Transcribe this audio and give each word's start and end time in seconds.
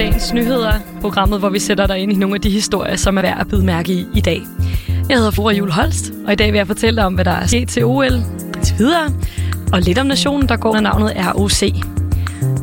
dagens 0.00 0.32
nyheder, 0.32 0.72
programmet, 1.00 1.38
hvor 1.38 1.48
vi 1.48 1.58
sætter 1.58 1.86
dig 1.86 1.98
ind 1.98 2.12
i 2.12 2.16
nogle 2.16 2.34
af 2.34 2.40
de 2.40 2.50
historier, 2.50 2.96
som 2.96 3.18
er 3.18 3.22
værd 3.22 3.40
at 3.40 3.48
bide 3.48 3.64
mærke 3.64 3.92
i 3.92 4.06
i 4.14 4.20
dag. 4.20 4.42
Jeg 5.08 5.16
hedder 5.16 5.30
Flora 5.30 5.52
Jul 5.52 5.70
Holst, 5.70 6.12
og 6.26 6.32
i 6.32 6.36
dag 6.36 6.52
vil 6.52 6.58
jeg 6.58 6.66
fortælle 6.66 6.96
dig 6.96 7.06
om, 7.06 7.14
hvad 7.14 7.24
der 7.24 7.30
er 7.30 7.46
sket 7.46 7.68
til 7.68 7.84
OL, 7.84 8.22
til 8.62 8.78
videre, 8.78 9.10
og 9.72 9.80
lidt 9.80 9.98
om 9.98 10.06
nationen, 10.06 10.48
der 10.48 10.56
går 10.56 10.68
under 10.68 10.80
navnet 10.80 11.12
ROC. 11.16 11.62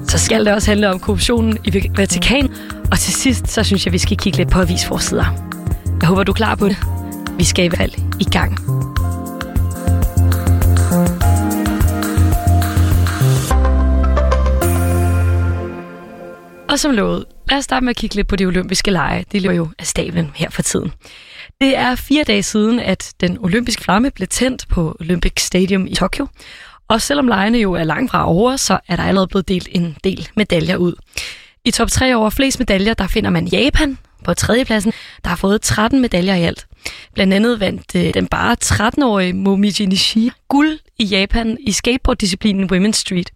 Så 0.07 0.17
skal 0.17 0.45
det 0.45 0.53
også 0.53 0.71
handle 0.71 0.89
om 0.89 0.99
korruptionen 0.99 1.57
i 1.63 1.89
Vatikan, 1.97 2.49
og 2.91 2.99
til 2.99 3.13
sidst, 3.13 3.47
så 3.47 3.63
synes 3.63 3.85
jeg, 3.85 3.93
vi 3.93 3.97
skal 3.97 4.17
kigge 4.17 4.37
lidt 4.37 4.49
på 4.49 4.59
avisforsider. 4.59 5.25
Jeg 6.01 6.09
håber, 6.09 6.23
du 6.23 6.31
er 6.31 6.35
klar 6.35 6.55
på 6.55 6.67
det. 6.67 6.77
Vi 7.37 7.43
skal 7.43 7.65
i 7.65 7.67
hvert 7.67 7.79
fald 7.79 7.93
i 8.19 8.23
gang. 8.23 8.76
Og 16.69 16.79
som 16.79 16.91
lovet, 16.91 17.25
lad 17.49 17.57
os 17.57 17.63
starte 17.63 17.83
med 17.83 17.89
at 17.89 17.95
kigge 17.95 18.15
lidt 18.15 18.27
på 18.27 18.35
de 18.35 18.45
olympiske 18.45 18.91
lege. 18.91 19.25
Det 19.31 19.41
løber 19.41 19.55
jo 19.55 19.69
af 19.79 19.87
stablen 19.87 20.31
her 20.35 20.49
for 20.49 20.61
tiden. 20.61 20.91
Det 21.61 21.77
er 21.77 21.95
fire 21.95 22.23
dage 22.23 22.43
siden, 22.43 22.79
at 22.79 23.13
den 23.19 23.37
olympiske 23.41 23.83
flamme 23.83 24.11
blev 24.11 24.27
tændt 24.27 24.67
på 24.67 24.97
Olympic 24.99 25.33
Stadium 25.37 25.87
i 25.87 25.95
Tokyo. 25.95 26.27
Og 26.87 27.01
selvom 27.01 27.27
lejene 27.27 27.57
jo 27.57 27.73
er 27.73 27.83
langt 27.83 28.11
fra 28.11 28.29
over, 28.29 28.55
så 28.55 28.79
er 28.87 28.95
der 28.95 29.03
allerede 29.03 29.27
blevet 29.27 29.47
delt 29.47 29.67
en 29.71 29.95
del 30.03 30.29
medaljer 30.35 30.77
ud. 30.77 30.93
I 31.65 31.71
top 31.71 31.89
3 31.89 32.15
over 32.15 32.29
flest 32.29 32.59
medaljer, 32.59 32.93
der 32.93 33.07
finder 33.07 33.29
man 33.29 33.47
Japan 33.47 33.97
på 34.23 34.33
tredjepladsen, 34.33 34.93
der 35.23 35.29
har 35.29 35.35
fået 35.35 35.61
13 35.61 36.01
medaljer 36.01 36.35
i 36.35 36.43
alt. 36.43 36.67
Blandt 37.13 37.33
andet 37.33 37.59
vandt 37.59 37.95
øh, 37.95 38.13
den 38.13 38.27
bare 38.27 38.55
13-årige 38.65 39.33
Momiji 39.33 39.85
Nishi 39.85 40.31
guld 40.47 40.79
i 40.99 41.03
Japan 41.03 41.57
i 41.59 41.71
skateboarddisciplinen 41.71 42.71
Women's 42.73 42.91
Street. 42.91 43.31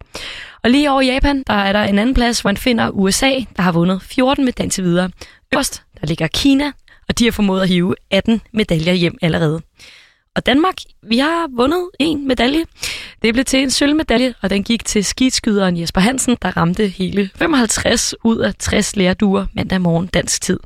Og 0.63 0.69
lige 0.69 0.91
over 0.91 1.01
Japan, 1.01 1.43
der 1.47 1.53
er 1.53 1.73
der 1.73 1.83
en 1.83 1.99
anden 1.99 2.15
plads, 2.15 2.41
hvor 2.41 2.47
man 2.47 2.57
finder 2.57 2.89
USA, 2.89 3.31
der 3.55 3.61
har 3.61 3.71
vundet 3.71 4.01
14 4.01 4.45
medaljer 4.45 4.83
videre. 4.83 5.09
Øst, 5.57 5.83
der 6.01 6.07
ligger 6.07 6.27
Kina, 6.27 6.71
og 7.09 7.19
de 7.19 7.23
har 7.23 7.31
formået 7.31 7.61
at 7.61 7.67
hive 7.67 7.95
18 8.11 8.41
medaljer 8.53 8.93
hjem 8.93 9.17
allerede. 9.21 9.61
Og 10.35 10.45
Danmark, 10.45 10.75
vi 11.03 11.17
har 11.17 11.47
vundet 11.55 11.89
en 11.99 12.27
medalje. 12.27 12.65
Det 13.21 13.33
blev 13.33 13.45
til 13.45 13.59
en 13.59 13.71
sølvmedalje, 13.71 14.33
og 14.41 14.49
den 14.49 14.63
gik 14.63 14.85
til 14.85 15.05
skidskyderen 15.05 15.77
Jesper 15.77 16.01
Hansen, 16.01 16.37
der 16.41 16.57
ramte 16.57 16.87
hele 16.87 17.29
55 17.35 18.15
ud 18.23 18.37
af 18.37 18.55
60 18.55 18.95
lærduer 18.95 19.45
mandag 19.53 19.81
morgen 19.81 20.07
dansk 20.07 20.41
tid. 20.41 20.59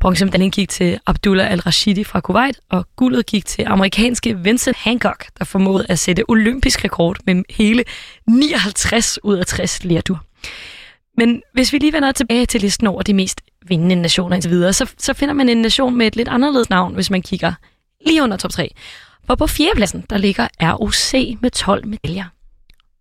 Bronzemedaljen 0.00 0.50
gik 0.50 0.68
til 0.68 1.00
Abdullah 1.06 1.52
al-Rashidi 1.52 2.04
fra 2.04 2.20
Kuwait, 2.20 2.60
og 2.70 2.86
guldet 2.96 3.26
gik 3.26 3.46
til 3.46 3.64
amerikanske 3.68 4.38
Vincent 4.38 4.76
Hancock, 4.76 5.26
der 5.38 5.44
formåede 5.44 5.86
at 5.88 5.98
sætte 5.98 6.24
olympisk 6.28 6.84
rekord 6.84 7.16
med 7.26 7.42
hele 7.50 7.84
59 8.26 9.18
ud 9.22 9.36
af 9.36 9.46
60 9.46 9.84
lærduer. 9.84 10.18
Men 11.16 11.42
hvis 11.52 11.72
vi 11.72 11.78
lige 11.78 11.92
vender 11.92 12.12
tilbage 12.12 12.46
til 12.46 12.60
listen 12.60 12.86
over 12.86 13.02
de 13.02 13.14
mest 13.14 13.40
vindende 13.66 13.96
nationer 13.96 14.34
indtil 14.34 14.50
videre, 14.50 14.72
så, 14.72 14.92
så 14.98 15.12
finder 15.12 15.34
man 15.34 15.48
en 15.48 15.62
nation 15.62 15.96
med 15.98 16.06
et 16.06 16.16
lidt 16.16 16.28
anderledes 16.28 16.70
navn, 16.70 16.94
hvis 16.94 17.10
man 17.10 17.22
kigger 17.22 17.52
lige 18.06 18.22
under 18.22 18.36
top 18.36 18.50
3. 18.50 18.74
For 19.26 19.34
på 19.34 19.46
fjerdepladsen, 19.46 20.04
der 20.10 20.18
ligger 20.18 20.48
ROC 20.60 21.12
med 21.40 21.50
12 21.50 21.86
medaljer. 21.86 22.24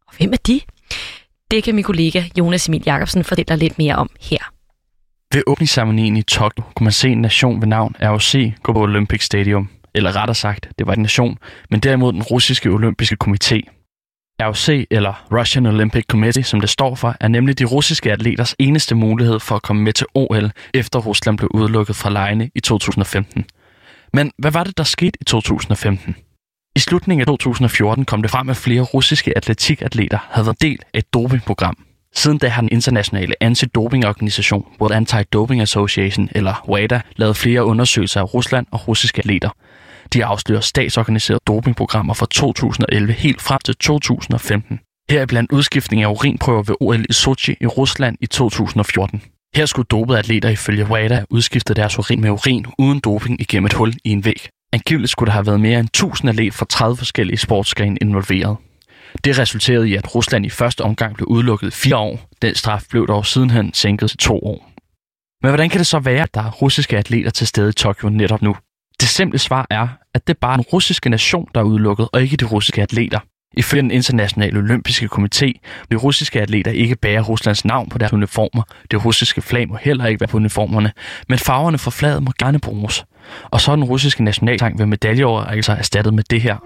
Og 0.07 0.13
hvem 0.17 0.33
er 0.33 0.37
de? 0.37 0.61
Det 1.51 1.63
kan 1.63 1.75
min 1.75 1.83
kollega 1.83 2.23
Jonas 2.37 2.67
Emil 2.67 2.83
Jacobsen 2.85 3.23
fortælle 3.23 3.55
lidt 3.55 3.77
mere 3.77 3.95
om 3.95 4.09
her. 4.21 4.58
Ved 5.33 5.43
åbningsceremonien 5.47 6.17
i 6.17 6.21
Tokyo 6.21 6.63
kunne 6.75 6.85
man 6.85 6.91
se 6.91 7.09
en 7.09 7.21
nation 7.21 7.61
ved 7.61 7.67
navn 7.67 7.95
ROC 8.01 8.35
gå 8.63 8.73
på 8.73 8.81
Olympic 8.81 9.23
Stadium. 9.23 9.69
Eller 9.93 10.15
rettere 10.15 10.35
sagt, 10.35 10.69
det 10.79 10.87
var 10.87 10.93
en 10.93 11.01
nation, 11.01 11.37
men 11.69 11.79
derimod 11.79 12.13
den 12.13 12.23
russiske 12.23 12.69
olympiske 12.69 13.17
komité. 13.23 13.59
ROC, 14.41 14.69
eller 14.91 15.25
Russian 15.31 15.65
Olympic 15.65 16.05
Committee, 16.09 16.43
som 16.43 16.61
det 16.61 16.69
står 16.69 16.95
for, 16.95 17.15
er 17.19 17.27
nemlig 17.27 17.59
de 17.59 17.65
russiske 17.65 18.11
atleters 18.11 18.55
eneste 18.59 18.95
mulighed 18.95 19.39
for 19.39 19.55
at 19.55 19.61
komme 19.61 19.83
med 19.83 19.93
til 19.93 20.07
OL, 20.13 20.51
efter 20.73 20.99
Rusland 20.99 21.37
blev 21.37 21.49
udelukket 21.53 21.95
fra 21.95 22.09
lejene 22.09 22.49
i 22.55 22.59
2015. 22.59 23.45
Men 24.13 24.31
hvad 24.37 24.51
var 24.51 24.63
det, 24.63 24.77
der 24.77 24.83
skete 24.83 25.17
i 25.21 25.23
2015? 25.23 26.15
I 26.75 26.79
slutningen 26.79 27.21
af 27.21 27.27
2014 27.27 28.05
kom 28.05 28.21
det 28.21 28.31
frem, 28.31 28.49
at 28.49 28.57
flere 28.57 28.81
russiske 28.81 29.37
atletikatleter 29.37 30.19
havde 30.31 30.45
været 30.45 30.61
del 30.61 30.79
af 30.93 30.99
et 30.99 31.13
dopingprogram. 31.13 31.88
Siden 32.15 32.37
da 32.37 32.47
har 32.47 32.61
den 32.61 32.69
internationale 32.71 33.43
antidopingorganisation, 33.43 34.65
World 34.81 34.93
Anti-Doping 34.93 35.61
Association, 35.61 36.29
eller 36.31 36.65
WADA, 36.69 37.01
lavet 37.15 37.37
flere 37.37 37.65
undersøgelser 37.65 38.21
af 38.21 38.33
Rusland 38.33 38.65
og 38.71 38.87
russiske 38.87 39.19
atleter. 39.19 39.49
De 40.13 40.25
afslører 40.25 40.61
statsorganiserede 40.61 41.41
dopingprogrammer 41.47 42.13
fra 42.13 42.27
2011 42.31 43.13
helt 43.13 43.41
frem 43.41 43.59
til 43.65 43.75
2015. 43.75 44.79
Her 45.09 45.21
er 45.21 45.25
blandt 45.25 45.51
udskiftning 45.51 46.03
af 46.03 46.07
urinprøver 46.07 46.63
ved 46.63 46.75
OL 46.79 47.05
i 47.09 47.13
Sochi 47.13 47.55
i 47.61 47.65
Rusland 47.67 48.17
i 48.21 48.25
2014. 48.25 49.21
Her 49.55 49.65
skulle 49.65 49.87
dopede 49.91 50.19
atleter 50.19 50.49
ifølge 50.49 50.85
WADA 50.85 51.23
udskifte 51.29 51.73
deres 51.73 51.99
urin 51.99 52.21
med 52.21 52.29
urin 52.29 52.65
uden 52.77 52.99
doping 52.99 53.41
igennem 53.41 53.65
et 53.65 53.73
hul 53.73 53.93
i 54.03 54.09
en 54.09 54.25
væg. 54.25 54.49
Angiveligt 54.73 55.11
skulle 55.11 55.27
der 55.27 55.33
have 55.33 55.45
været 55.45 55.59
mere 55.59 55.79
end 55.79 55.87
1000 55.87 56.29
atleter 56.29 56.51
fra 56.51 56.65
30 56.69 56.97
forskellige 56.97 57.37
sportsgrene 57.37 57.97
involveret. 58.01 58.57
Det 59.23 59.39
resulterede 59.39 59.89
i, 59.89 59.95
at 59.95 60.15
Rusland 60.15 60.45
i 60.45 60.49
første 60.49 60.81
omgang 60.81 61.15
blev 61.15 61.27
udelukket 61.27 61.73
fire 61.73 61.97
år. 61.97 62.19
Den 62.41 62.55
straf 62.55 62.83
blev 62.89 63.07
dog 63.07 63.25
sidenhen 63.25 63.73
sænket 63.73 64.09
til 64.09 64.17
to 64.17 64.39
år. 64.39 64.71
Men 65.41 65.49
hvordan 65.49 65.69
kan 65.69 65.79
det 65.79 65.87
så 65.87 65.99
være, 65.99 66.23
at 66.23 66.33
der 66.33 66.43
er 66.43 66.51
russiske 66.51 66.97
atleter 66.97 67.29
til 67.29 67.47
stede 67.47 67.69
i 67.69 67.73
Tokyo 67.73 68.09
netop 68.09 68.41
nu? 68.41 68.55
Det 68.99 69.09
simple 69.09 69.39
svar 69.39 69.67
er, 69.69 69.87
at 70.13 70.27
det 70.27 70.33
er 70.33 70.37
bare 70.41 70.57
den 70.57 70.65
russiske 70.73 71.09
nation, 71.09 71.47
der 71.55 71.61
er 71.61 71.65
udelukket, 71.65 72.09
og 72.13 72.21
ikke 72.21 72.37
de 72.37 72.45
russiske 72.45 72.81
atleter. 72.81 73.19
Ifølge 73.57 73.81
den 73.81 73.91
internationale 73.91 74.59
olympiske 74.59 75.09
komité 75.13 75.51
vil 75.89 75.97
russiske 75.97 76.41
atleter 76.41 76.71
ikke 76.71 76.95
bære 76.95 77.21
Ruslands 77.21 77.65
navn 77.65 77.89
på 77.89 77.97
deres 77.97 78.13
uniformer. 78.13 78.63
Det 78.91 79.05
russiske 79.05 79.41
flag 79.41 79.67
må 79.67 79.77
heller 79.81 80.05
ikke 80.05 80.19
være 80.19 80.27
på 80.27 80.37
uniformerne, 80.37 80.91
men 81.29 81.39
farverne 81.39 81.77
for 81.77 81.91
flaget 81.91 82.23
må 82.23 82.31
gerne 82.39 82.59
bruges. 82.59 83.05
Og 83.43 83.61
så 83.61 83.71
er 83.71 83.75
den 83.75 83.83
russiske 83.83 84.23
nationaltang 84.23 84.79
ved 84.79 84.85
medaljeoverrækkelser 84.85 85.73
altså 85.73 85.79
erstattet 85.79 86.13
med 86.13 86.23
det 86.29 86.41
her. 86.41 86.57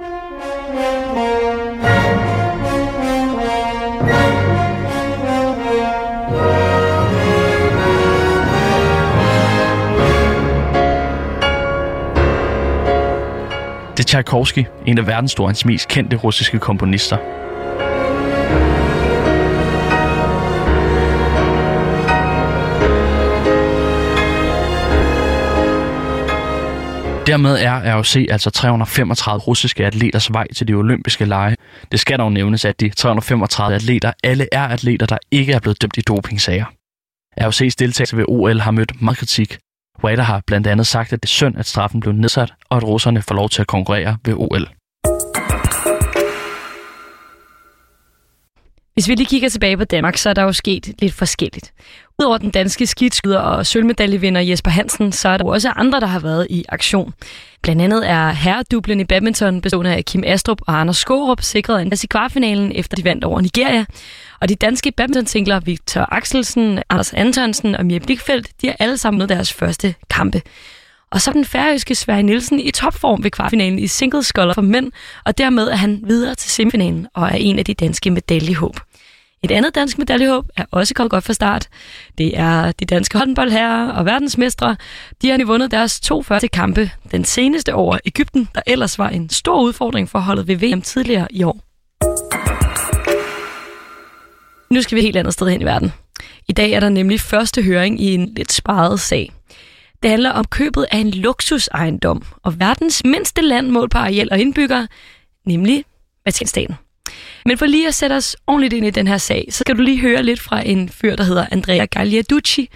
Tchaikovsky, 14.14 14.66
en 14.86 14.98
af 14.98 15.08
verdenshistoriens 15.08 15.66
mest 15.66 15.88
kendte 15.88 16.18
russiske 16.18 16.60
komponister. 16.60 17.18
Dermed 27.28 27.58
er 27.60 27.96
ROC 27.96 28.16
altså 28.30 28.50
335 28.50 29.40
russiske 29.40 29.86
atleters 29.86 30.34
vej 30.34 30.48
til 30.56 30.68
de 30.68 30.74
olympiske 30.74 31.26
lege. 31.26 31.56
Det 31.92 32.00
skal 32.00 32.20
dog 32.20 32.32
nævnes, 32.32 32.66
at 32.66 32.80
de 32.80 32.90
335 32.90 33.76
atleter 33.76 34.12
alle 34.24 34.48
er 34.52 34.64
atleter, 34.68 35.06
der 35.06 35.18
ikke 35.32 35.54
er 35.54 35.60
blevet 35.60 35.82
dømt 35.82 35.98
i 35.98 36.02
dopingsager. 36.02 36.66
ROC's 37.42 37.76
deltagelse 37.80 38.18
ved 38.18 38.26
OL 38.28 38.60
har 38.60 38.72
mødt 38.72 39.02
meget 39.02 39.18
kritik. 39.18 39.58
WADA 40.04 40.22
har 40.22 40.42
blandt 40.48 40.68
andet 40.68 40.88
sagt, 40.88 41.14
at 41.14 41.24
det 41.24 41.30
er 41.30 41.38
synd, 41.40 41.58
at 41.58 41.66
straffen 41.66 42.00
blev 42.00 42.14
nedsat, 42.14 42.54
og 42.70 42.78
at 42.78 42.84
russerne 42.84 43.22
får 43.22 43.36
lov 43.36 43.50
til 43.50 43.62
at 43.62 43.68
konkurrere 43.68 44.18
ved 44.26 44.34
OL. 44.34 44.68
Hvis 48.94 49.08
vi 49.08 49.16
lige 49.16 49.28
kigger 49.28 49.50
tilbage 49.50 49.78
på 49.78 49.84
Danmark, 49.84 50.18
så 50.18 50.30
er 50.30 50.34
der 50.34 50.44
jo 50.44 50.54
sket 50.54 50.94
lidt 51.00 51.14
forskelligt. 51.14 51.74
Udover 52.20 52.38
den 52.38 52.50
danske 52.50 52.88
skidskyder 52.88 53.40
og 53.40 53.66
sølvmedaljevinder 53.66 54.42
Jesper 54.42 54.72
Hansen, 54.72 55.12
så 55.12 55.30
er 55.30 55.38
der 55.38 55.46
jo 55.46 55.52
også 55.52 55.70
andre, 55.70 56.00
der 56.00 56.08
har 56.08 56.20
været 56.20 56.48
i 56.50 56.66
aktion. 56.70 57.14
Blandt 57.62 57.82
andet 57.82 58.10
er 58.10 58.32
herredublen 58.32 59.00
i 59.00 59.04
badminton 59.04 59.62
bestående 59.62 59.96
af 59.96 60.06
Kim 60.06 60.24
Astrup 60.26 60.62
og 60.68 60.80
Anders 60.80 60.98
Skorup 60.98 61.42
sikret 61.42 61.82
en 61.82 61.90
plads 61.90 62.04
i 62.04 62.08
kvartfinalen, 62.08 62.72
efter 62.76 62.96
de 62.96 63.04
vandt 63.04 63.24
over 63.24 63.42
Nigeria. 63.42 63.86
Og 64.40 64.50
de 64.50 64.56
danske 64.56 64.92
badminton 64.92 65.66
Victor 65.66 66.08
Axelsen, 66.12 66.80
Anders 66.90 67.14
Antonsen 67.14 67.76
og 67.76 67.86
Mia 67.86 68.00
Blikfeldt, 68.00 68.48
de 68.62 68.68
har 68.68 68.76
alle 68.80 68.98
sammen 68.98 69.18
med 69.18 69.28
deres 69.28 69.54
første 69.54 69.96
kampe. 70.10 70.42
Og 71.14 71.22
så 71.22 71.32
den 71.32 71.46
færøske 71.46 71.96
Sverige 71.96 72.24
Nielsen 72.24 72.60
i 72.60 72.72
topform 72.72 73.24
ved 73.24 73.32
kvartfinalen 73.32 73.80
i 73.80 73.88
single 73.88 74.24
for 74.54 74.62
mænd, 74.62 74.92
og 75.26 75.38
dermed 75.38 75.68
er 75.68 75.76
han 75.76 76.02
videre 76.04 76.36
til 76.36 76.52
semifinalen 76.52 77.08
og 77.14 77.24
er 77.28 77.36
en 77.36 77.60
af 77.60 77.66
de 77.66 77.74
danske 77.74 78.12
medaljehåb. 78.12 78.80
Et 79.44 79.52
andet 79.52 79.76
dansk 79.76 79.98
medaljehåb 79.98 80.46
er 80.58 80.66
også 80.72 80.94
kommet 80.94 81.12
godt 81.12 81.24
fra 81.24 81.34
start. 81.34 81.70
Det 82.18 82.40
er 82.40 82.72
de 82.72 82.86
danske 82.86 83.18
håndboldherrer 83.18 83.92
og 83.92 84.06
verdensmestre. 84.06 84.76
De 85.22 85.30
har 85.30 85.38
nu 85.38 85.46
vundet 85.46 85.72
deres 85.72 86.00
to 86.00 86.22
første 86.22 86.48
kampe. 86.48 86.92
Den 87.12 87.26
seneste 87.26 87.74
over 87.74 87.98
Ægypten, 88.06 88.50
der 88.56 88.62
ellers 88.68 89.00
var 89.00 89.10
en 89.10 89.30
stor 89.30 89.62
udfordring 89.62 90.10
for 90.10 90.20
holdet 90.20 90.48
ved 90.48 90.56
VM 90.56 90.82
tidligere 90.82 91.28
i 91.32 91.44
år. 91.44 91.60
Nu 94.74 94.82
skal 94.82 94.96
vi 94.96 95.02
helt 95.02 95.18
andet 95.18 95.34
sted 95.34 95.50
hen 95.50 95.62
i 95.62 95.66
verden. 95.66 95.94
I 96.48 96.54
dag 96.54 96.72
er 96.72 96.80
der 96.80 96.90
nemlig 96.90 97.20
første 97.20 97.64
høring 97.64 98.02
i 98.02 98.14
en 98.14 98.34
lidt 98.36 98.52
sparet 98.52 99.00
sag. 99.00 99.32
Det 100.04 100.10
handler 100.10 100.32
om 100.32 100.46
købet 100.46 100.86
af 100.92 100.98
en 100.98 101.12
luksusejendom 101.12 102.24
og 102.44 102.60
verdens 102.60 103.04
mindste 103.06 103.42
land 103.42 103.70
målt 103.70 103.92
på 103.92 103.98
areal 103.98 104.30
og 104.32 104.40
indbyggere, 104.40 104.88
nemlig 105.46 105.86
Vatikanstaten. 106.26 106.76
Men 107.46 107.58
for 107.58 107.66
lige 107.66 107.88
at 107.88 107.94
sætte 107.94 108.14
os 108.14 108.38
ordentligt 108.48 108.74
ind 108.74 108.86
i 108.86 108.90
den 108.90 109.08
her 109.08 109.18
sag, 109.18 109.46
så 109.50 109.64
kan 109.64 109.76
du 109.76 109.82
lige 109.82 110.02
høre 110.02 110.24
lidt 110.24 110.40
fra 110.40 110.62
en 110.66 110.90
fyr, 110.90 111.16
der 111.16 111.24
hedder 111.24 111.46
Andrea 111.52 111.86
Gagliarducci. 111.86 112.70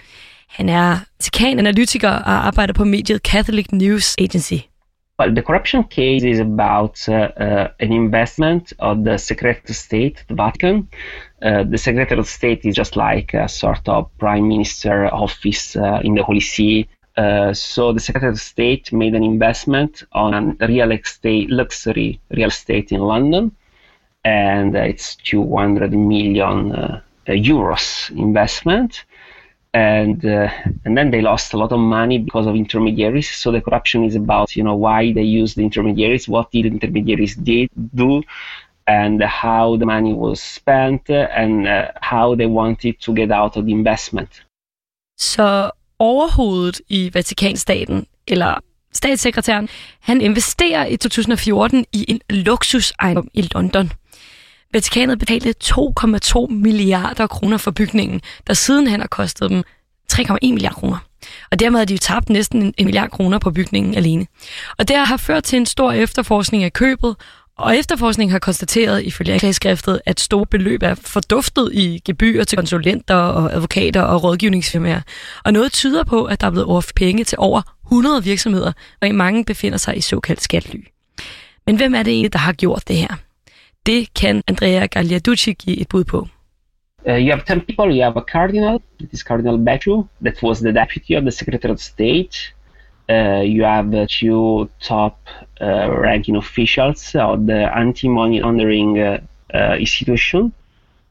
Han 0.48 0.68
er 0.68 0.98
Vatikan-analytiker 1.18 2.10
og 2.10 2.46
arbejder 2.46 2.72
på 2.72 2.84
mediet 2.84 3.20
Catholic 3.22 3.66
News 3.72 4.16
Agency. 4.18 4.60
Well, 5.20 5.34
the 5.34 5.42
corruption 5.42 5.84
case 5.90 6.24
is 6.24 6.40
about 6.40 7.08
uh, 7.08 7.14
uh, 7.14 7.66
an 7.80 7.92
investment 7.92 8.72
of 8.78 8.96
the 9.04 9.18
Secretary 9.18 9.70
of 9.70 9.74
State, 9.74 10.24
the 10.28 10.36
Vatican. 10.36 10.88
Uh, 11.42 11.64
the 11.70 11.78
Secretary 11.78 12.20
of 12.20 12.26
State 12.26 12.60
is 12.64 12.76
just 12.76 12.96
like 12.96 13.34
a 13.34 13.48
sort 13.48 13.88
of 13.88 14.06
prime 14.18 14.46
minister 14.48 15.12
office 15.12 15.76
uh, 15.76 16.00
in 16.04 16.14
the 16.14 16.22
Holy 16.22 16.40
See. 16.40 16.86
Uh, 17.16 17.52
so 17.52 17.92
the 17.92 18.00
Secretary 18.00 18.32
of 18.32 18.40
State 18.40 18.92
made 18.92 19.16
an 19.16 19.24
investment 19.24 20.04
on 20.12 20.56
real 20.60 20.92
estate, 20.92 21.50
luxury 21.50 22.20
real 22.30 22.48
estate 22.48 22.92
in 22.92 23.00
London, 23.00 23.50
and 24.24 24.74
it's 24.74 25.16
200 25.16 25.92
million 25.92 26.72
uh, 26.72 27.00
euros 27.28 28.10
investment 28.10 29.04
and 29.74 30.24
uh, 30.24 30.48
and 30.84 30.96
then 30.96 31.10
they 31.10 31.20
lost 31.20 31.52
a 31.52 31.56
lot 31.56 31.72
of 31.72 31.78
money 31.78 32.18
because 32.18 32.46
of 32.46 32.54
intermediaries. 32.54 33.30
So 33.30 33.52
the 33.52 33.60
corruption 33.60 34.04
is 34.04 34.16
about 34.16 34.56
you 34.56 34.64
know 34.64 34.76
why 34.76 35.12
they 35.12 35.22
used 35.22 35.56
the 35.56 35.62
intermediaries, 35.62 36.28
what 36.28 36.50
did 36.52 36.66
intermediaries 36.66 37.36
did 37.36 37.68
do, 37.94 38.22
and 38.86 39.22
how 39.22 39.76
the 39.76 39.86
money 39.86 40.14
was 40.14 40.40
spent, 40.40 41.10
and 41.10 41.68
uh, 41.68 41.90
how 42.00 42.34
they 42.34 42.46
wanted 42.46 43.00
to 43.00 43.12
get 43.12 43.30
out 43.30 43.56
of 43.56 43.64
the 43.66 43.72
investment. 43.72 44.44
Så 45.18 45.70
overhovedet 45.98 46.80
i 46.88 47.10
Vatikanstaten, 47.14 48.06
eller 48.26 48.54
statssekretæren, 48.92 49.68
han 50.00 50.20
investerer 50.20 50.86
i 50.86 50.96
2014 50.96 51.84
i 51.92 52.04
en 52.08 52.20
luksusejendom 52.30 53.28
i 53.34 53.42
London. 53.54 53.90
Vatikanet 54.72 55.18
betalte 55.18 55.54
2,2 55.64 56.46
milliarder 56.50 57.26
kroner 57.26 57.56
for 57.56 57.70
bygningen, 57.70 58.20
der 58.46 58.54
sidenhen 58.54 59.00
har 59.00 59.08
kostet 59.08 59.50
dem 59.50 59.62
3,1 60.12 60.26
milliarder 60.42 60.74
kroner. 60.74 60.98
Og 61.50 61.60
dermed 61.60 61.78
har 61.78 61.84
de 61.84 61.94
jo 61.94 61.98
tabt 61.98 62.30
næsten 62.30 62.62
en 62.62 62.84
milliard 62.84 63.10
kroner 63.10 63.38
på 63.38 63.50
bygningen 63.50 63.94
alene. 63.94 64.26
Og 64.78 64.88
det 64.88 64.96
har 64.96 65.16
ført 65.16 65.44
til 65.44 65.56
en 65.56 65.66
stor 65.66 65.92
efterforskning 65.92 66.64
af 66.64 66.72
købet, 66.72 67.16
og 67.58 67.76
efterforskningen 67.76 68.32
har 68.32 68.38
konstateret 68.38 69.04
ifølge 69.04 69.32
anklageskriftet, 69.32 70.00
at 70.06 70.20
store 70.20 70.46
beløb 70.46 70.82
er 70.82 70.94
forduftet 70.94 71.70
i 71.72 72.02
gebyrer 72.04 72.44
til 72.44 72.56
konsulenter 72.56 73.14
og 73.14 73.54
advokater 73.54 74.02
og 74.02 74.24
rådgivningsfirmaer. 74.24 75.00
Og 75.44 75.52
noget 75.52 75.72
tyder 75.72 76.04
på, 76.04 76.24
at 76.24 76.40
der 76.40 76.46
er 76.46 76.50
blevet 76.50 76.66
overført 76.66 76.94
penge 76.94 77.24
til 77.24 77.38
over 77.38 77.62
100 77.86 78.24
virksomheder, 78.24 78.72
og 79.00 79.08
i 79.08 79.12
mange 79.12 79.44
befinder 79.44 79.78
sig 79.78 79.96
i 79.96 80.00
såkaldt 80.00 80.42
skatly. 80.42 80.80
Men 81.66 81.76
hvem 81.76 81.94
er 81.94 82.02
det 82.02 82.12
egentlig, 82.12 82.32
der 82.32 82.38
har 82.38 82.52
gjort 82.52 82.88
det 82.88 82.96
her? 82.96 83.16
Det 83.88 84.14
kan 84.14 84.42
Andrea 84.48 84.86
Gagliarducci 84.86 85.52
give 85.52 85.80
et 85.80 85.88
bud 85.88 86.04
på. 86.04 86.28
Uh, 87.08 87.14
you 87.14 87.30
have 87.30 87.44
10 87.46 87.60
people. 87.60 87.94
You 87.96 88.02
have 88.02 88.16
a 88.16 88.24
cardinal, 88.32 88.82
that 89.00 89.12
is 89.12 89.22
Cardinal 89.22 89.58
Becciu, 89.58 90.08
that 90.20 90.42
was 90.42 90.60
the 90.60 90.72
deputy 90.72 91.14
of 91.14 91.24
the 91.24 91.30
Secretary 91.30 91.72
of 91.72 91.80
State. 91.80 92.52
Uh, 93.08 93.40
you 93.40 93.64
have 93.64 93.94
uh, 93.94 94.06
two 94.06 94.68
top 94.80 95.16
uh, 95.60 95.88
ranking 95.90 96.36
officials 96.36 97.14
of 97.14 97.46
the 97.46 97.74
anti-money 97.74 98.42
laundering 98.42 98.98
uh, 98.98 99.20
uh, 99.54 99.76
institution, 99.80 100.52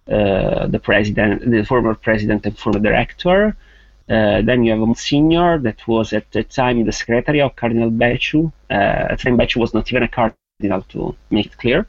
the 0.06 0.80
president, 0.84 1.50
the 1.50 1.64
former 1.66 1.96
president 1.96 2.46
and 2.46 2.56
former 2.60 2.80
director. 2.80 3.58
then 4.08 4.64
you 4.64 4.72
have 4.72 4.82
a 4.82 4.86
Monsignor 4.86 5.58
that 5.58 5.80
was 5.88 6.14
at 6.14 6.32
the 6.32 6.44
time 6.44 6.86
the 6.86 6.92
secretary 6.92 7.42
of 7.42 7.56
Cardinal 7.56 7.90
Becciu. 7.90 8.52
at 8.70 9.18
the 9.18 9.24
time, 9.24 9.38
Becciu 9.38 9.58
was 9.58 9.74
not 9.74 9.92
even 9.92 10.04
a 10.04 10.08
cardinal, 10.08 10.82
to 10.90 11.16
make 11.32 11.48
it 11.48 11.58
clear. 11.58 11.88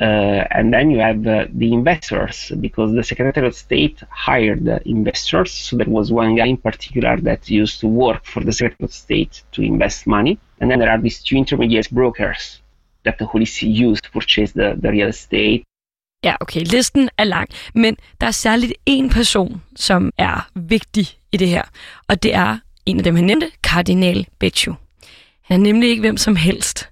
Uh, 0.00 0.44
and 0.52 0.72
then 0.72 0.90
you 0.90 1.00
have 1.00 1.26
uh, 1.26 1.46
the 1.54 1.72
investors 1.72 2.52
because 2.60 2.92
the 2.92 3.02
Secretary 3.02 3.46
of 3.46 3.54
State 3.54 4.00
hired 4.10 4.66
investors. 4.86 5.50
So 5.50 5.76
there 5.76 5.88
was 5.88 6.12
one 6.12 6.36
guy 6.36 6.46
in 6.46 6.56
particular 6.56 7.16
that 7.22 7.50
used 7.50 7.80
to 7.80 7.88
work 7.88 8.24
for 8.24 8.44
the 8.44 8.52
Secretary 8.52 8.84
of 8.84 8.92
State 8.92 9.42
to 9.52 9.62
invest 9.62 10.06
money. 10.06 10.38
And 10.60 10.70
then 10.70 10.78
there 10.78 10.90
are 10.90 11.00
these 11.00 11.20
two 11.22 11.36
intermediate 11.36 11.90
brokers 11.90 12.60
that 13.04 13.18
the 13.18 13.46
See 13.46 13.68
used 13.68 14.04
to 14.04 14.10
purchase 14.10 14.52
the, 14.52 14.76
the 14.80 14.90
real 14.90 15.08
estate. 15.08 15.64
Ja, 16.24 16.36
okay, 16.40 16.64
listen 16.64 17.08
er 17.18 17.24
lang, 17.24 17.48
men 17.74 17.96
der 18.20 18.26
er 18.26 18.30
særligt 18.30 18.72
en 18.86 19.10
person, 19.10 19.62
som 19.76 20.12
er 20.18 20.50
vigtig 20.54 21.06
i 21.32 21.36
det 21.36 21.48
her, 21.48 21.62
og 22.08 22.22
det 22.22 22.34
er 22.34 22.58
en 22.86 22.98
af 22.98 23.04
dem, 23.04 23.16
han 23.16 23.24
nævnte, 23.24 23.50
Kardinal 23.62 24.26
Becciu. 24.38 24.74
Han 25.42 25.60
er 25.60 25.64
nemlig 25.64 25.90
ikke 25.90 26.00
hvem 26.00 26.16
som 26.16 26.36
helst. 26.36 26.88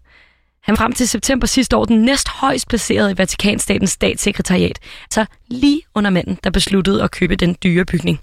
Han 0.66 0.76
frem 0.76 0.92
til 0.92 1.08
september 1.08 1.46
sidste 1.46 1.76
år 1.76 1.84
den 1.84 2.02
næst 2.02 2.28
højst 2.28 2.68
placerede 2.68 3.10
i 3.10 3.18
Vatikanstatens 3.18 3.90
statssekretariat, 3.90 4.78
så 5.10 5.26
lige 5.48 5.82
under 5.94 6.10
manden, 6.10 6.38
der 6.44 6.50
besluttede 6.50 7.02
at 7.02 7.10
købe 7.10 7.36
den 7.36 7.56
dyre 7.64 7.84
bygning. 7.84 8.20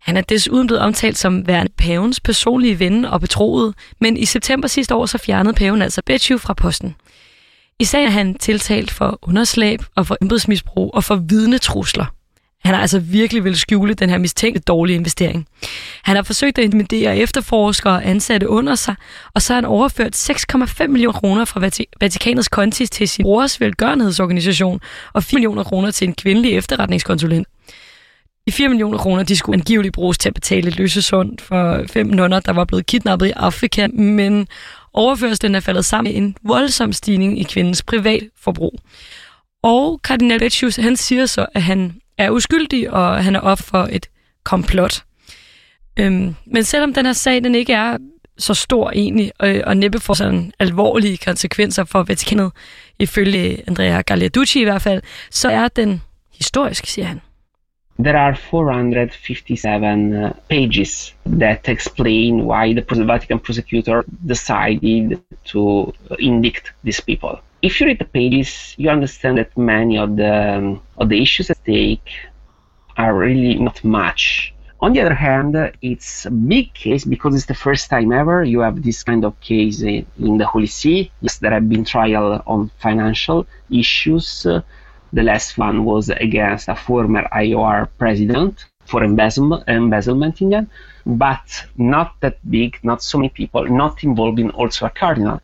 Han 0.00 0.16
er 0.16 0.20
desuden 0.20 0.66
blevet 0.66 0.82
omtalt 0.82 1.18
som 1.18 1.46
værende 1.46 1.72
pavens 1.78 2.20
personlige 2.20 2.78
ven 2.78 3.04
og 3.04 3.20
betroet, 3.20 3.74
men 4.00 4.16
i 4.16 4.24
september 4.24 4.68
sidste 4.68 4.94
år 4.94 5.06
så 5.06 5.18
fjernede 5.18 5.54
paven 5.54 5.82
altså 5.82 6.02
Becciu 6.06 6.38
fra 6.38 6.54
posten. 6.54 6.94
I 7.78 7.84
sagen 7.84 8.06
er 8.06 8.10
han 8.10 8.34
tiltalt 8.34 8.90
for 8.90 9.18
underslæb 9.22 9.82
og 9.96 10.06
for 10.06 10.16
embedsmisbrug 10.22 10.90
og 10.94 11.04
for 11.04 11.16
vidnetrusler. 11.16 12.06
Han 12.64 12.74
har 12.74 12.80
altså 12.80 12.98
virkelig 12.98 13.44
vil 13.44 13.56
skjule 13.56 13.94
den 13.94 14.10
her 14.10 14.18
mistænkte 14.18 14.60
dårlige 14.60 14.96
investering. 14.96 15.46
Han 16.02 16.16
har 16.16 16.22
forsøgt 16.22 16.58
at 16.58 16.64
intimidere 16.64 17.16
efterforskere 17.16 17.92
og 17.92 18.08
ansatte 18.08 18.48
under 18.48 18.74
sig, 18.74 18.94
og 19.34 19.42
så 19.42 19.52
har 19.52 19.60
han 19.60 19.64
overført 19.64 20.30
6,5 20.30 20.86
millioner 20.86 21.18
kroner 21.18 21.44
fra 21.44 21.60
Vatikanets 22.00 22.48
konti 22.48 22.86
til 22.86 23.08
sin 23.08 23.22
brors 23.22 23.60
velgørenhedsorganisation 23.60 24.80
og 25.12 25.24
4 25.24 25.38
millioner 25.38 25.64
kroner 25.64 25.90
til 25.90 26.08
en 26.08 26.14
kvindelig 26.14 26.52
efterretningskonsulent. 26.52 27.48
De 28.46 28.52
4 28.52 28.68
millioner 28.68 28.98
kroner, 28.98 29.22
de 29.22 29.36
skulle 29.36 29.56
angiveligt 29.56 29.94
bruges 29.94 30.18
til 30.18 30.28
at 30.28 30.34
betale 30.34 30.70
løsesund 30.70 31.38
for 31.38 31.84
fem 31.92 32.06
nonner, 32.06 32.40
der 32.40 32.52
var 32.52 32.64
blevet 32.64 32.86
kidnappet 32.86 33.26
i 33.26 33.32
Afrika, 33.36 33.86
men 33.86 34.48
overførslen 34.92 35.54
er 35.54 35.60
faldet 35.60 35.84
sammen 35.84 36.12
med 36.12 36.22
en 36.22 36.36
voldsom 36.42 36.92
stigning 36.92 37.40
i 37.40 37.42
kvindens 37.42 37.82
privatforbrug. 37.82 38.80
Og 39.62 40.00
kardinal 40.04 40.38
Beccius, 40.38 40.76
han 40.76 40.96
siger 40.96 41.26
så, 41.26 41.46
at 41.54 41.62
han 41.62 42.00
er 42.20 42.30
uskyldig, 42.30 42.90
og 42.90 43.24
han 43.24 43.36
er 43.36 43.40
op 43.40 43.58
for 43.58 43.88
et 43.92 44.06
komplot. 44.44 45.04
Øhm, 45.96 46.34
men 46.46 46.64
selvom 46.64 46.94
den 46.94 47.06
her 47.06 47.12
sag 47.12 47.44
den 47.44 47.54
ikke 47.54 47.72
er 47.72 47.98
så 48.38 48.54
stor 48.54 48.90
egentlig, 48.90 49.32
og, 49.38 49.54
og 49.66 49.76
næppe 49.76 50.00
får 50.00 50.14
sådan 50.14 50.52
alvorlige 50.58 51.16
konsekvenser 51.16 51.84
for 51.84 52.02
Vatikanet, 52.02 52.52
ifølge 52.98 53.62
Andrea 53.68 54.00
Gagliarducci 54.00 54.60
i 54.60 54.64
hvert 54.64 54.82
fald, 54.82 55.02
så 55.30 55.50
er 55.50 55.68
den 55.68 56.02
historisk, 56.38 56.86
siger 56.86 57.06
han. 57.06 57.20
There 57.98 58.18
are 58.18 58.36
457 58.36 60.14
uh, 60.14 60.30
pages 60.48 61.14
that 61.26 61.68
explain 61.68 62.42
why 62.42 62.72
the 62.72 63.06
Vatican 63.06 63.38
prosecutor 63.38 64.04
decided 64.28 65.18
to 65.44 65.92
uh, 66.10 66.16
indict 66.18 66.72
these 66.84 67.02
people. 67.02 67.38
If 67.62 67.80
you 67.80 67.86
read 67.86 67.98
the 67.98 68.04
pages, 68.04 68.74
you 68.78 68.88
understand 68.88 69.38
that 69.38 69.56
many 69.56 69.98
of 69.98 70.16
the 70.16 70.56
um, 70.56 70.82
of 70.96 71.08
the 71.08 71.20
issues 71.20 71.50
at 71.50 71.58
stake 71.58 72.10
are 72.96 73.14
really 73.14 73.54
not 73.54 73.82
much. 73.84 74.54
On 74.82 74.94
the 74.94 75.00
other 75.00 75.14
hand, 75.14 75.54
it's 75.82 76.24
a 76.24 76.30
big 76.30 76.72
case 76.72 77.04
because 77.04 77.34
it's 77.34 77.44
the 77.44 77.62
first 77.66 77.90
time 77.90 78.12
ever 78.12 78.42
you 78.42 78.60
have 78.60 78.82
this 78.82 79.02
kind 79.02 79.24
of 79.26 79.38
case 79.40 79.82
in 79.82 80.38
the 80.38 80.46
Holy 80.46 80.66
See. 80.66 81.12
Yes, 81.20 81.36
there 81.38 81.50
have 81.50 81.68
been 81.68 81.84
trial 81.84 82.42
on 82.46 82.70
financial 82.78 83.46
issues. 83.70 84.46
the 85.12 85.24
last 85.24 85.58
one 85.58 85.84
was 85.84 86.08
against 86.08 86.68
a 86.68 86.76
former 86.76 87.24
IOR 87.34 87.88
president 87.98 88.64
for 88.86 89.02
embezzlement, 89.02 89.64
embezzlement 89.68 90.40
in 90.40 90.50
them, 90.50 90.70
but 91.04 91.46
not 91.76 92.14
that 92.20 92.38
big, 92.48 92.78
not 92.82 93.02
so 93.02 93.18
many 93.18 93.28
people, 93.28 93.64
not 93.66 94.04
involving 94.04 94.50
also 94.50 94.86
a 94.86 94.90
cardinal. 94.90 95.40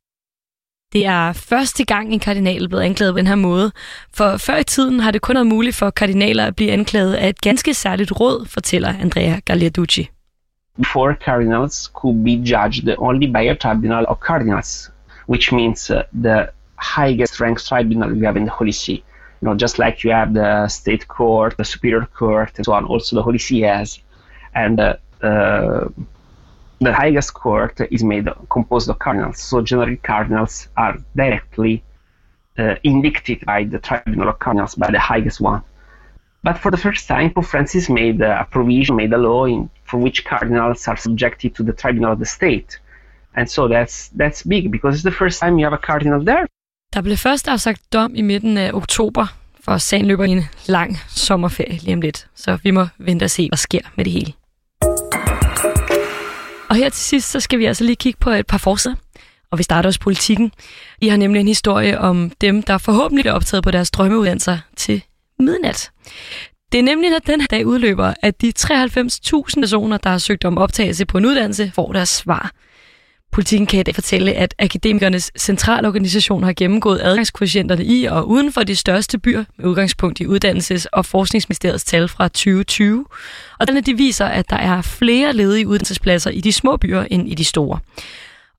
Det 0.93 1.07
er 1.07 1.33
første 1.33 1.85
gang, 1.85 2.13
en 2.13 2.21
kardinal 2.21 2.65
er 2.65 2.69
blevet 2.69 2.83
anklaget 2.83 3.15
på 3.15 3.19
den 3.19 3.27
her 3.27 3.35
måde. 3.35 3.73
For 4.15 4.37
før 4.37 4.57
i 4.57 4.65
tiden 4.65 5.01
har 5.01 5.11
det 5.11 5.21
kun 5.21 5.35
været 5.35 5.47
muligt 5.47 5.77
for 5.77 5.91
kardinaler 5.91 6.47
at 6.47 6.57
blive 6.57 6.73
anklaget 6.73 7.15
af 7.15 7.29
et 7.29 7.41
ganske 7.41 7.75
særligt 7.75 8.21
råd, 8.21 8.47
fortæller 8.47 8.89
Andrea 8.89 9.41
Gagliarducci. 9.45 10.11
Before 10.79 11.15
cardinals 11.25 11.91
could 11.95 12.25
be 12.25 12.31
judged 12.31 12.95
only 12.99 13.27
by 13.27 13.49
a 13.49 13.55
tribunal 13.55 14.05
of 14.09 14.17
cardinals, 14.27 14.91
which 15.29 15.55
means 15.55 15.91
uh, 15.91 15.97
the 16.23 16.47
highest 16.97 17.41
ranked 17.41 17.65
tribunal 17.67 18.13
we 18.13 18.27
have 18.27 18.37
in 18.37 18.45
the 18.47 18.55
Holy 18.59 18.73
See. 18.73 19.03
You 19.41 19.49
know, 19.49 19.55
just 19.55 19.79
like 19.79 20.05
you 20.05 20.15
have 20.15 20.35
the 20.35 20.69
state 20.69 21.09
court, 21.09 21.57
the 21.57 21.65
superior 21.65 22.07
court, 22.19 22.53
and 22.57 22.65
so 22.67 22.73
on, 22.73 22.85
also 22.85 23.17
the 23.17 23.23
Holy 23.23 23.39
See 23.39 23.61
has. 23.63 23.99
And 24.55 24.81
uh, 24.81 24.95
uh, 25.23 25.89
the 26.81 26.93
highest 26.93 27.35
court 27.35 27.81
is 27.91 28.05
made 28.05 28.29
composed 28.51 28.89
of 28.89 28.99
cardinals. 28.99 29.39
So 29.39 29.63
generally, 29.63 29.97
cardinals 29.97 30.69
are 30.77 30.97
directly 31.15 31.83
uh, 32.59 32.75
indicted 32.83 33.45
by 33.47 33.65
the 33.65 33.79
tribunal 33.79 34.29
of 34.29 34.39
cardinals, 34.39 34.75
by 34.75 34.91
the 34.91 35.01
highest 35.01 35.41
one. 35.41 35.63
But 36.43 36.59
for 36.59 36.71
the 36.71 36.77
first 36.77 37.09
time, 37.09 37.33
Pope 37.35 37.47
Francis 37.47 37.89
made 37.89 38.21
a 38.21 38.47
provision, 38.51 38.97
made 38.97 39.13
a 39.13 39.19
law 39.19 39.47
in, 39.47 39.69
for 39.85 39.99
which 39.99 40.25
cardinals 40.25 40.89
are 40.89 40.97
subjected 40.97 41.55
to 41.57 41.63
the 41.63 41.73
tribunal 41.73 42.13
of 42.13 42.19
the 42.19 42.27
state. 42.27 42.79
And 43.37 43.51
so 43.51 43.69
that's 43.69 44.11
that's 44.19 44.43
big 44.43 44.71
because 44.71 44.95
it's 44.95 45.03
the 45.03 45.19
first 45.25 45.41
time 45.41 45.59
you 45.59 45.65
have 45.67 45.75
a 45.75 45.87
cardinal 45.87 46.25
there. 46.25 46.47
Der 46.95 47.03
blev 47.03 47.17
først 47.17 47.49
afsagt 47.49 47.93
dom 47.93 48.15
i 48.15 48.23
midten 48.23 48.59
af 48.59 48.73
oktober, 48.73 49.27
for 49.61 49.79
sagen 49.79 50.07
løber 50.07 50.25
i 50.25 50.31
en 50.31 50.45
lang 50.67 50.97
sommerferie 51.09 51.79
lige 51.79 51.95
om 51.95 52.01
lidt. 52.01 52.27
Så 52.35 52.59
vi 52.63 52.71
må 52.71 52.87
vente 52.99 53.25
og 53.25 53.31
se, 53.31 53.49
hvad 53.51 53.59
sker 53.59 53.81
med 53.97 54.05
det 54.05 54.13
hele. 54.13 54.33
Og 56.77 56.83
her 56.83 56.89
til 56.89 57.05
sidst, 57.05 57.31
så 57.31 57.41
skal 57.41 57.59
vi 57.59 57.65
altså 57.65 57.85
lige 57.85 57.97
kigge 57.97 58.19
på 58.21 58.31
et 58.31 58.47
par 58.47 58.59
forsider. 58.59 58.95
Og 59.51 59.59
vi 59.59 59.63
starter 59.63 59.89
også 59.89 60.01
politikken. 60.01 60.53
I 61.01 61.09
har 61.09 61.17
nemlig 61.17 61.41
en 61.41 61.49
historie 61.49 61.99
om 61.99 62.33
dem, 62.41 62.63
der 62.63 62.79
forhåbentlig 62.79 63.27
er 63.27 63.33
optaget 63.33 63.65
på 63.65 63.71
deres 63.71 63.91
drømmeuddannelser 63.91 64.59
til 64.77 65.03
midnat. 65.39 65.91
Det 66.73 66.79
er 66.79 66.83
nemlig, 66.83 67.11
når 67.11 67.19
den 67.19 67.41
her 67.41 67.47
dag 67.47 67.67
udløber, 67.67 68.15
at 68.23 68.41
de 68.41 68.53
93.000 68.59 69.61
personer, 69.61 69.97
der 69.97 70.11
har 70.11 70.19
søgt 70.19 70.45
om 70.45 70.59
optagelse 70.59 71.07
på 71.07 71.19
en 71.19 71.25
uddannelse, 71.27 71.73
får 71.75 71.93
deres 71.93 72.09
svar. 72.09 72.53
Politikken 73.37 73.67
kan 73.67 73.81
i 73.81 73.83
dag 73.83 73.95
fortælle, 73.95 74.33
at 74.33 74.55
akademikernes 74.59 75.33
centralorganisation 75.39 76.43
har 76.43 76.53
gennemgået 76.53 77.01
adgangskoefficienterne 77.03 77.85
i 77.85 78.05
og 78.05 78.29
uden 78.29 78.53
for 78.53 78.63
de 78.63 78.77
største 78.77 79.19
byer 79.19 79.45
med 79.59 79.67
udgangspunkt 79.67 80.21
i 80.21 80.27
Uddannelses- 80.27 80.87
og 80.93 81.07
Forskningsministeriets 81.07 81.85
tal 81.85 82.09
fra 82.09 82.29
2020. 82.29 83.07
Og 83.59 83.67
denne 83.67 83.81
de 83.81 83.97
viser, 83.97 84.27
at 84.27 84.51
der 84.51 84.57
er 84.57 84.83
flere 84.83 85.33
ledige 85.33 85.69
uddannelsespladser 85.69 86.31
i 86.31 86.41
de 86.41 86.53
små 86.53 86.77
byer 86.77 87.05
end 87.11 87.29
i 87.29 87.35
de 87.35 87.45
store. 87.45 87.79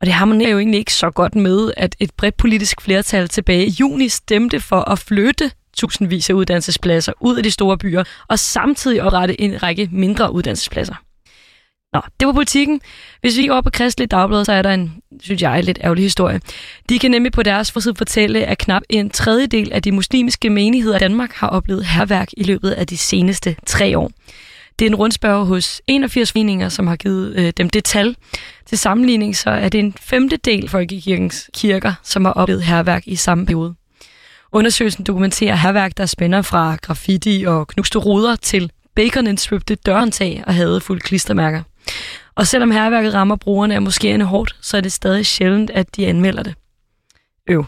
Og 0.01 0.05
det 0.05 0.13
harmonerer 0.13 0.49
jo 0.49 0.57
egentlig 0.57 0.79
ikke 0.79 0.93
så 0.93 1.09
godt 1.09 1.35
med, 1.35 1.71
at 1.77 1.95
et 1.99 2.11
bredt 2.17 2.37
politisk 2.37 2.81
flertal 2.81 3.27
tilbage 3.27 3.65
i 3.65 3.75
juni 3.79 4.09
stemte 4.09 4.59
for 4.59 4.79
at 4.79 4.99
flytte 4.99 5.51
tusindvis 5.77 6.29
af 6.29 6.33
uddannelsespladser 6.33 7.13
ud 7.21 7.37
af 7.37 7.43
de 7.43 7.51
store 7.51 7.77
byer, 7.77 8.03
og 8.27 8.39
samtidig 8.39 9.03
oprette 9.03 9.41
en 9.41 9.63
række 9.63 9.89
mindre 9.91 10.33
uddannelsespladser. 10.33 10.95
Nå, 11.93 12.01
det 12.19 12.25
var 12.27 12.33
politikken. 12.33 12.81
Hvis 13.21 13.37
vi 13.37 13.47
går 13.47 13.55
op 13.55 13.63
på 13.63 13.69
Kristelig 13.69 14.11
Dagblad, 14.11 14.45
så 14.45 14.51
er 14.51 14.61
der 14.61 14.73
en, 14.73 14.93
synes 15.21 15.41
jeg, 15.41 15.63
lidt 15.63 15.79
ærgerlig 15.83 16.03
historie. 16.03 16.41
De 16.89 16.99
kan 16.99 17.11
nemlig 17.11 17.31
på 17.31 17.43
deres 17.43 17.71
forside 17.71 17.95
fortælle, 17.95 18.45
at 18.45 18.57
knap 18.57 18.81
en 18.89 19.09
tredjedel 19.09 19.73
af 19.73 19.81
de 19.81 19.91
muslimske 19.91 20.49
menigheder 20.49 20.95
i 20.95 20.99
Danmark 20.99 21.33
har 21.33 21.47
oplevet 21.47 21.85
herværk 21.85 22.27
i 22.37 22.43
løbet 22.43 22.71
af 22.71 22.87
de 22.87 22.97
seneste 22.97 23.55
tre 23.65 23.97
år. 23.97 24.11
Det 24.79 24.85
er 24.85 24.89
en 24.89 24.95
rundspørg 24.95 25.45
hos 25.45 25.81
81 25.87 26.31
foreninger, 26.31 26.69
som 26.69 26.87
har 26.87 26.95
givet 26.95 27.35
øh, 27.35 27.53
dem 27.57 27.69
det 27.69 27.83
tal. 27.83 28.15
Til 28.65 28.77
sammenligning 28.77 29.37
så 29.37 29.49
er 29.49 29.69
det 29.69 29.79
en 29.79 29.93
femtedel 29.99 30.69
folkekirkens 30.69 31.49
kirker, 31.53 31.93
som 32.03 32.25
har 32.25 32.31
oplevet 32.31 32.63
herværk 32.63 33.03
i 33.05 33.15
samme 33.15 33.45
periode. 33.45 33.75
Undersøgelsen 34.51 35.03
dokumenterer 35.03 35.55
herværk, 35.55 35.97
der 35.97 36.05
spænder 36.05 36.41
fra 36.41 36.77
graffiti 36.81 37.43
og 37.47 37.67
knuste 37.67 37.99
ruder 37.99 38.35
til 38.35 38.71
baconindsvøbte 38.95 39.75
dørhåndtag 39.75 40.43
og 40.47 40.53
hadefulde 40.53 41.01
klistermærker. 41.01 41.63
Og 42.35 42.47
selvom 42.47 42.71
herværket 42.71 43.13
rammer 43.13 43.35
brugerne 43.35 43.75
af 43.75 43.79
moskéerne 43.79 44.23
hårdt, 44.23 44.55
så 44.61 44.77
er 44.77 44.81
det 44.81 44.91
stadig 44.91 45.25
sjældent, 45.25 45.69
at 45.69 45.95
de 45.95 46.07
anmelder 46.07 46.43
det. 46.43 46.55
Øv. 47.49 47.65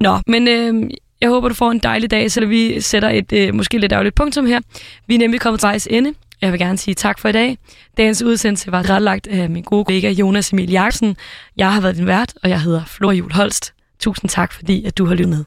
Nå, 0.00 0.18
men 0.26 0.48
øh, 0.48 0.90
jeg 1.20 1.28
håber, 1.28 1.48
du 1.48 1.54
får 1.54 1.70
en 1.70 1.78
dejlig 1.78 2.10
dag, 2.10 2.30
så 2.30 2.46
vi 2.46 2.80
sætter 2.80 3.08
et 3.08 3.32
øh, 3.32 3.54
måske 3.54 3.78
lidt 3.78 3.92
ærgerligt 3.92 4.14
punktum 4.14 4.46
her. 4.46 4.60
Vi 5.06 5.14
er 5.14 5.18
nemlig 5.18 5.40
kommet 5.40 5.60
til 5.60 5.66
vejs 5.66 5.88
ende. 5.90 6.14
Jeg 6.42 6.52
vil 6.52 6.60
gerne 6.60 6.78
sige 6.78 6.94
tak 6.94 7.18
for 7.18 7.28
i 7.28 7.32
dag. 7.32 7.58
Dagens 7.96 8.22
udsendelse 8.22 8.72
var 8.72 8.90
retlagt 8.90 9.26
af 9.26 9.50
min 9.50 9.62
gode 9.62 9.84
kollega 9.84 10.10
Jonas 10.10 10.52
Emil 10.52 10.70
Jaksen. 10.70 11.16
Jeg 11.56 11.72
har 11.72 11.80
været 11.80 11.96
din 11.96 12.06
vært, 12.06 12.34
og 12.42 12.50
jeg 12.50 12.60
hedder 12.60 12.84
Flor 12.84 13.12
Jul 13.12 13.32
Holst. 13.32 13.72
Tusind 14.00 14.30
tak, 14.30 14.52
fordi 14.52 14.84
at 14.84 14.98
du 14.98 15.06
har 15.06 15.14
lyttet 15.14 15.28
med. 15.28 15.44